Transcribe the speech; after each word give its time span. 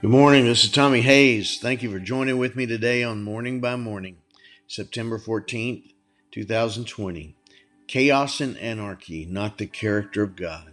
Good 0.00 0.08
morning. 0.08 0.46
This 0.46 0.64
is 0.64 0.70
Tommy 0.70 1.02
Hayes. 1.02 1.58
Thank 1.58 1.82
you 1.82 1.90
for 1.90 1.98
joining 1.98 2.38
with 2.38 2.56
me 2.56 2.64
today 2.64 3.02
on 3.02 3.22
Morning 3.22 3.60
by 3.60 3.76
Morning, 3.76 4.16
September 4.66 5.18
14th, 5.18 5.92
2020. 6.30 7.36
Chaos 7.86 8.40
and 8.40 8.56
anarchy, 8.56 9.26
not 9.26 9.58
the 9.58 9.66
character 9.66 10.22
of 10.22 10.36
God. 10.36 10.72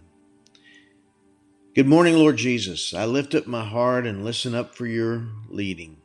Good 1.74 1.86
morning, 1.86 2.16
Lord 2.16 2.38
Jesus. 2.38 2.94
I 2.94 3.04
lift 3.04 3.34
up 3.34 3.46
my 3.46 3.66
heart 3.66 4.06
and 4.06 4.24
listen 4.24 4.54
up 4.54 4.74
for 4.74 4.86
your 4.86 5.28
leading, 5.50 5.98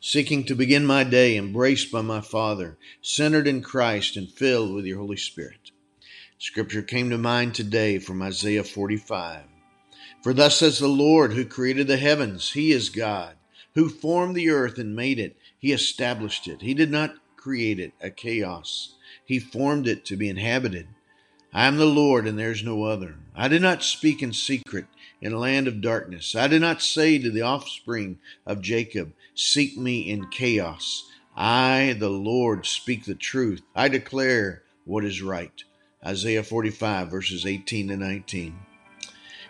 seeking 0.00 0.44
to 0.44 0.54
begin 0.54 0.86
my 0.86 1.04
day 1.04 1.36
embraced 1.36 1.92
by 1.92 2.00
my 2.00 2.22
Father, 2.22 2.78
centered 3.02 3.46
in 3.46 3.60
Christ 3.60 4.16
and 4.16 4.26
filled 4.26 4.74
with 4.74 4.86
your 4.86 5.00
Holy 5.00 5.18
Spirit. 5.18 5.70
Scripture 6.38 6.80
came 6.80 7.10
to 7.10 7.18
mind 7.18 7.54
today 7.54 7.98
from 7.98 8.22
Isaiah 8.22 8.64
45. 8.64 9.42
For 10.22 10.34
thus 10.34 10.58
says 10.58 10.78
the 10.78 10.88
Lord, 10.88 11.32
who 11.32 11.46
created 11.46 11.86
the 11.86 11.96
heavens, 11.96 12.52
He 12.52 12.72
is 12.72 12.90
God, 12.90 13.36
who 13.74 13.88
formed 13.88 14.36
the 14.36 14.50
earth 14.50 14.76
and 14.76 14.94
made 14.94 15.18
it. 15.18 15.36
He 15.58 15.72
established 15.72 16.46
it. 16.46 16.60
He 16.60 16.74
did 16.74 16.90
not 16.90 17.14
create 17.36 17.80
it 17.80 17.92
a 18.02 18.10
chaos, 18.10 18.96
He 19.24 19.38
formed 19.38 19.88
it 19.88 20.04
to 20.06 20.16
be 20.16 20.28
inhabited. 20.28 20.88
I 21.52 21.66
am 21.66 21.78
the 21.78 21.86
Lord, 21.86 22.26
and 22.26 22.38
there 22.38 22.52
is 22.52 22.62
no 22.62 22.84
other. 22.84 23.16
I 23.34 23.48
did 23.48 23.62
not 23.62 23.82
speak 23.82 24.22
in 24.22 24.32
secret 24.32 24.86
in 25.22 25.32
a 25.32 25.38
land 25.38 25.66
of 25.66 25.80
darkness. 25.80 26.36
I 26.36 26.48
did 26.48 26.60
not 26.60 26.82
say 26.82 27.18
to 27.18 27.30
the 27.30 27.42
offspring 27.42 28.18
of 28.46 28.60
Jacob, 28.60 29.12
Seek 29.34 29.76
me 29.76 30.00
in 30.00 30.28
chaos. 30.28 31.10
I, 31.34 31.96
the 31.98 32.10
Lord, 32.10 32.66
speak 32.66 33.04
the 33.04 33.14
truth. 33.14 33.62
I 33.74 33.88
declare 33.88 34.62
what 34.84 35.04
is 35.04 35.22
right. 35.22 35.64
Isaiah 36.06 36.44
45, 36.44 37.10
verses 37.10 37.46
18 37.46 37.88
to 37.88 37.96
19. 37.96 38.58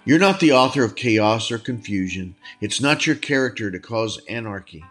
You're 0.06 0.18
not 0.18 0.40
the 0.40 0.52
author 0.52 0.82
of 0.82 0.96
chaos 0.96 1.50
or 1.50 1.58
confusion. 1.58 2.34
It's 2.62 2.80
not 2.80 3.06
your 3.06 3.16
character 3.16 3.70
to 3.70 3.78
cause 3.78 4.18
anarchy. 4.30 4.82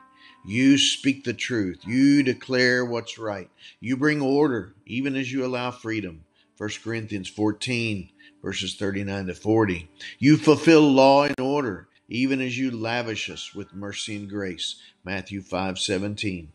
You 0.45 0.77
speak 0.77 1.23
the 1.23 1.33
truth. 1.33 1.79
You 1.83 2.21
declare 2.21 2.85
what's 2.85 3.17
right. 3.17 3.49
You 3.79 3.97
bring 3.97 4.21
order 4.21 4.75
even 4.85 5.15
as 5.15 5.31
you 5.31 5.43
allow 5.43 5.71
freedom. 5.71 6.25
1 6.57 6.69
Corinthians 6.83 7.27
14, 7.27 8.09
verses 8.43 8.75
39 8.75 9.27
to 9.27 9.33
40. 9.33 9.89
You 10.19 10.37
fulfill 10.37 10.81
law 10.81 11.23
and 11.23 11.39
order 11.39 11.87
even 12.07 12.39
as 12.39 12.59
you 12.59 12.69
lavish 12.69 13.31
us 13.31 13.55
with 13.55 13.73
mercy 13.73 14.15
and 14.15 14.29
grace. 14.29 14.75
Matthew 15.03 15.41
5, 15.41 15.79
17. 15.79 16.51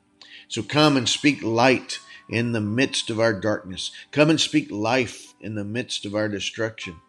So 0.47 0.63
come 0.63 0.97
and 0.97 1.09
speak 1.09 1.43
light 1.43 1.99
in 2.29 2.53
the 2.53 2.61
midst 2.61 3.11
of 3.11 3.19
our 3.19 3.33
darkness. 3.33 3.91
Come 4.13 4.31
and 4.31 4.41
speak 4.41 4.71
life 4.71 5.35
in 5.41 5.57
the 5.57 5.65
midst 5.65 6.07
of 6.07 6.15
our 6.15 6.29
destruction. 6.29 7.01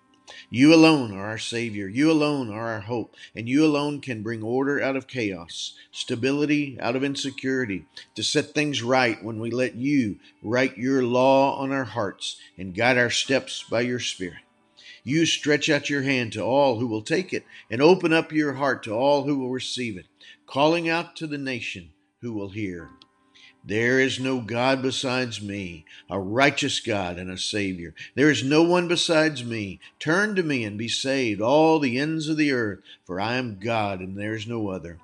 You 0.50 0.74
alone 0.74 1.12
are 1.14 1.28
our 1.28 1.38
Savior. 1.38 1.88
You 1.88 2.12
alone 2.12 2.50
are 2.50 2.68
our 2.68 2.82
hope. 2.82 3.16
And 3.36 3.48
you 3.48 3.66
alone 3.66 4.02
can 4.02 4.24
bring 4.24 4.42
order 4.42 4.82
out 4.82 4.96
of 4.96 5.08
chaos, 5.08 5.74
stability 5.92 6.78
out 6.80 6.96
of 6.96 7.04
insecurity, 7.04 7.86
to 8.16 8.24
set 8.24 8.54
things 8.54 8.82
right 8.82 9.24
when 9.24 9.40
we 9.40 9.52
let 9.52 9.76
you 9.76 10.20
write 10.42 10.78
your 10.78 11.04
law 11.04 11.58
on 11.58 11.72
our 11.72 11.84
hearts 11.84 12.38
and 12.58 12.76
guide 12.76 12.98
our 12.98 13.10
steps 13.10 13.64
by 13.70 13.82
your 13.82 14.00
Spirit. 14.00 14.40
You 15.04 15.28
stretch 15.28 15.70
out 15.70 15.90
your 15.90 16.02
hand 16.02 16.34
to 16.34 16.42
all 16.42 16.80
who 16.80 16.88
will 16.88 17.04
take 17.04 17.32
it 17.32 17.46
and 17.70 17.82
open 17.82 18.12
up 18.12 18.32
your 18.32 18.54
heart 18.54 18.82
to 18.84 18.92
all 18.92 19.24
who 19.24 19.38
will 19.38 19.52
receive 19.52 19.98
it, 19.98 20.08
calling 20.48 20.90
out 20.90 21.16
to 21.18 21.28
the 21.28 21.38
nation 21.38 21.92
who 22.22 22.34
will 22.34 22.50
hear. 22.50 22.90
There 23.68 24.00
is 24.00 24.20
no 24.20 24.42
God 24.42 24.84
besides 24.84 25.42
me, 25.42 25.86
a 26.08 26.20
righteous 26.20 26.80
God 26.80 27.18
and 27.18 27.32
a 27.32 27.38
Savior. 27.38 27.96
There 28.14 28.30
is 28.30 28.44
no 28.44 28.62
one 28.62 28.88
besides 28.88 29.44
me. 29.44 29.80
Turn 30.00 30.36
to 30.36 30.44
me 30.44 30.64
and 30.64 30.78
be 30.78 30.88
saved, 30.88 31.42
all 31.42 31.80
the 31.80 31.98
ends 31.98 32.30
of 32.30 32.38
the 32.38 32.52
earth, 32.52 32.82
for 33.06 33.20
I 33.20 33.38
am 33.38 33.58
God 33.60 34.02
and 34.02 34.16
there 34.16 34.36
is 34.36 34.46
no 34.46 34.70
other. 34.70 35.00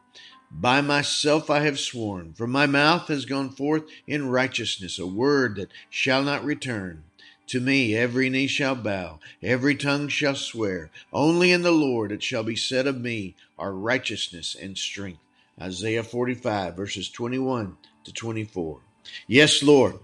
By 0.52 0.82
myself 0.82 1.50
I 1.50 1.62
have 1.62 1.80
sworn, 1.80 2.34
from 2.34 2.52
my 2.52 2.68
mouth 2.68 3.08
has 3.08 3.26
gone 3.26 3.50
forth 3.50 3.86
in 4.06 4.30
righteousness 4.30 5.00
a 5.00 5.08
word 5.08 5.56
that 5.56 5.72
shall 5.90 6.24
not 6.24 6.46
return. 6.46 7.06
To 7.48 7.60
me 7.60 7.96
every 7.96 8.30
knee 8.30 8.48
shall 8.48 8.76
bow, 8.76 9.20
every 9.42 9.76
tongue 9.76 10.08
shall 10.08 10.36
swear. 10.36 10.92
Only 11.12 11.52
in 11.52 11.64
the 11.64 11.72
Lord 11.72 12.12
it 12.12 12.22
shall 12.22 12.44
be 12.44 12.56
said 12.56 12.86
of 12.86 13.02
me 13.02 13.36
our 13.58 13.74
righteousness 13.74 14.56
and 14.56 14.78
strength. 14.78 15.22
Isaiah 15.60 16.04
45, 16.04 16.76
verses 16.76 17.10
21 17.10 17.78
to 18.04 18.14
24. 18.14 18.80
Yes, 19.28 19.64
Lord, 19.64 20.00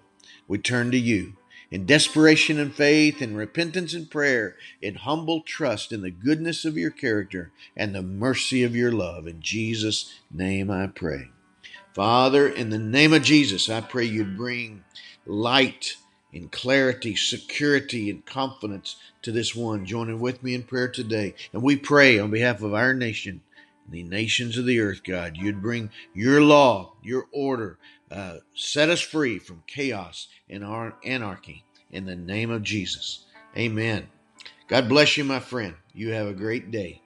we 0.47 0.57
turn 0.57 0.91
to 0.91 0.97
you 0.97 1.33
in 1.69 1.85
desperation 1.85 2.59
and 2.59 2.73
faith, 2.73 3.21
in 3.21 3.35
repentance 3.35 3.93
and 3.93 4.09
prayer, 4.09 4.55
in 4.81 4.95
humble 4.95 5.41
trust 5.41 5.91
in 5.91 6.01
the 6.01 6.11
goodness 6.11 6.63
of 6.65 6.77
your 6.77 6.91
character 6.91 7.51
and 7.75 7.93
the 7.93 8.01
mercy 8.01 8.63
of 8.63 8.75
your 8.75 8.91
love. 8.91 9.27
In 9.27 9.41
Jesus' 9.41 10.19
name 10.31 10.71
I 10.71 10.87
pray. 10.87 11.29
Father, 11.93 12.47
in 12.47 12.69
the 12.69 12.79
name 12.79 13.11
of 13.11 13.23
Jesus, 13.23 13.69
I 13.69 13.81
pray 13.81 14.05
you'd 14.05 14.37
bring 14.37 14.83
light 15.25 15.97
and 16.33 16.51
clarity, 16.51 17.15
security, 17.15 18.09
and 18.09 18.25
confidence 18.25 18.97
to 19.23 19.31
this 19.31 19.55
one 19.55 19.85
joining 19.85 20.19
with 20.19 20.43
me 20.43 20.53
in 20.53 20.63
prayer 20.63 20.87
today. 20.87 21.33
And 21.51 21.63
we 21.63 21.75
pray 21.75 22.19
on 22.19 22.31
behalf 22.31 22.61
of 22.61 22.73
our 22.73 22.93
nation 22.93 23.41
the 23.89 24.03
nations 24.03 24.57
of 24.57 24.65
the 24.65 24.79
earth, 24.79 25.03
God. 25.03 25.37
You'd 25.37 25.61
bring 25.61 25.89
your 26.13 26.41
law, 26.41 26.93
your 27.01 27.27
order, 27.31 27.79
uh, 28.11 28.37
set 28.53 28.89
us 28.89 29.01
free 29.01 29.39
from 29.39 29.63
chaos 29.67 30.27
and 30.49 30.63
our 30.63 30.95
anarchy 31.03 31.63
in 31.91 32.05
the 32.05 32.15
name 32.15 32.49
of 32.49 32.63
Jesus. 32.63 33.25
Amen. 33.57 34.07
God 34.67 34.89
bless 34.89 35.17
you, 35.17 35.23
my 35.23 35.39
friend. 35.39 35.75
You 35.93 36.11
have 36.11 36.27
a 36.27 36.33
great 36.33 36.71
day. 36.71 37.01